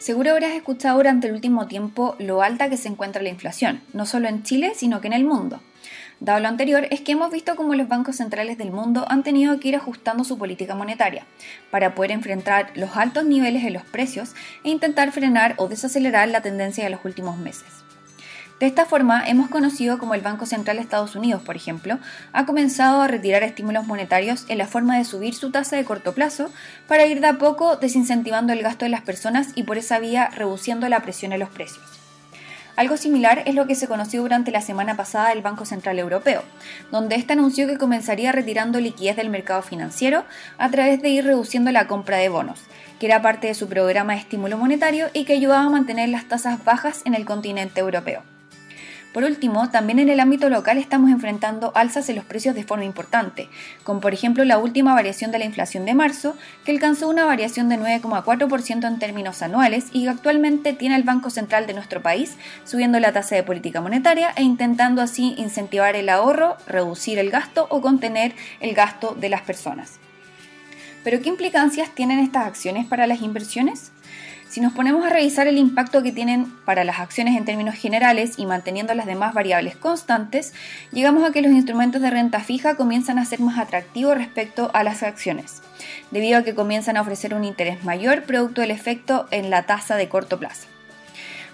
[0.00, 4.06] Seguro habrás escuchado durante el último tiempo lo alta que se encuentra la inflación, no
[4.06, 5.60] solo en Chile, sino que en el mundo.
[6.20, 9.60] Dado lo anterior, es que hemos visto cómo los bancos centrales del mundo han tenido
[9.60, 11.26] que ir ajustando su política monetaria
[11.70, 14.32] para poder enfrentar los altos niveles en los precios
[14.64, 17.68] e intentar frenar o desacelerar la tendencia de los últimos meses.
[18.60, 21.98] De esta forma, hemos conocido como el Banco Central de Estados Unidos, por ejemplo,
[22.34, 26.12] ha comenzado a retirar estímulos monetarios en la forma de subir su tasa de corto
[26.12, 26.50] plazo
[26.86, 30.28] para ir de a poco desincentivando el gasto de las personas y por esa vía
[30.28, 31.86] reduciendo la presión en los precios.
[32.76, 36.42] Algo similar es lo que se conoció durante la semana pasada del Banco Central Europeo,
[36.90, 40.24] donde éste anunció que comenzaría retirando liquidez del mercado financiero
[40.58, 42.60] a través de ir reduciendo la compra de bonos,
[42.98, 46.26] que era parte de su programa de estímulo monetario y que ayudaba a mantener las
[46.26, 48.22] tasas bajas en el continente europeo.
[49.12, 52.84] Por último, también en el ámbito local estamos enfrentando alzas en los precios de forma
[52.84, 53.48] importante,
[53.82, 57.68] como por ejemplo la última variación de la inflación de marzo, que alcanzó una variación
[57.68, 62.36] de 9,4% en términos anuales y que actualmente tiene el Banco Central de nuestro país
[62.64, 67.66] subiendo la tasa de política monetaria e intentando así incentivar el ahorro, reducir el gasto
[67.68, 69.98] o contener el gasto de las personas.
[71.02, 73.90] Pero ¿qué implicancias tienen estas acciones para las inversiones?
[74.50, 78.32] Si nos ponemos a revisar el impacto que tienen para las acciones en términos generales
[78.36, 80.54] y manteniendo las demás variables constantes,
[80.90, 84.82] llegamos a que los instrumentos de renta fija comienzan a ser más atractivos respecto a
[84.82, 85.62] las acciones,
[86.10, 89.94] debido a que comienzan a ofrecer un interés mayor producto del efecto en la tasa
[89.94, 90.66] de corto plazo.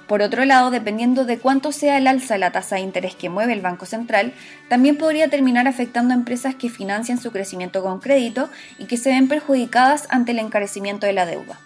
[0.06, 3.28] Por otro lado, dependiendo de cuánto sea el alza de la tasa de interés que
[3.28, 4.32] mueve el Banco Central,
[4.70, 9.10] también podría terminar afectando a empresas que financian su crecimiento con crédito y que se
[9.10, 11.58] ven perjudicadas ante el encarecimiento de la deuda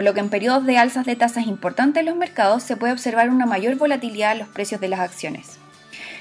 [0.00, 2.94] por lo que en periodos de alzas de tasas importantes en los mercados se puede
[2.94, 5.58] observar una mayor volatilidad en los precios de las acciones.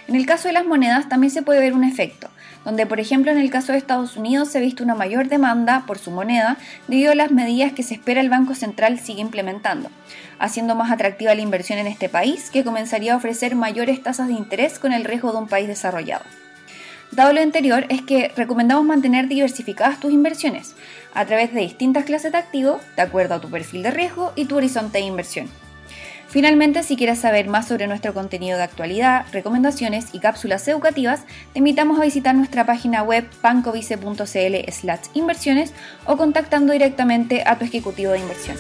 [0.10, 2.28] En el caso de las monedas también se puede ver un efecto,
[2.66, 5.86] donde por ejemplo en el caso de Estados Unidos se ha visto una mayor demanda
[5.88, 6.58] por su moneda
[6.90, 9.90] debido a las medidas que se espera el Banco Central sigue implementando,
[10.40, 14.34] haciendo más atractiva la inversión en este país que comenzaría a ofrecer mayores tasas de
[14.34, 16.26] interés con el riesgo de un país desarrollado.
[17.12, 20.76] Dado lo anterior, es que recomendamos mantener diversificadas tus inversiones
[21.14, 24.46] a través de distintas clases de activos, de acuerdo a tu perfil de riesgo y
[24.46, 25.50] tu horizonte de inversión.
[26.28, 31.60] Finalmente, si quieres saber más sobre nuestro contenido de actualidad, recomendaciones y cápsulas educativas, te
[31.60, 35.74] invitamos a visitar nuestra página web bancovice.cl/inversiones
[36.06, 38.58] o contactando directamente a tu ejecutivo de inversión.